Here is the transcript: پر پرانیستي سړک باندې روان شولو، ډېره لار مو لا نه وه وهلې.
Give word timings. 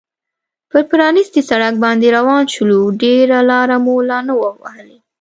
پر 0.69 0.81
پرانیستي 0.89 1.41
سړک 1.49 1.73
باندې 1.83 2.07
روان 2.17 2.43
شولو، 2.53 2.79
ډېره 3.01 3.39
لار 3.49 3.69
مو 3.83 3.95
لا 4.09 4.19
نه 4.27 4.33
وه 4.39 4.49
وهلې. 4.61 4.97